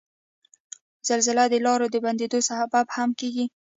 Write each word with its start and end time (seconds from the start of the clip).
زلزله 1.07 1.45
د 1.49 1.55
لارو 1.65 1.87
د 1.91 1.95
بندیدو 2.05 2.39
سبب 2.49 2.85
هم 2.95 3.09
کیږي. 3.19 3.45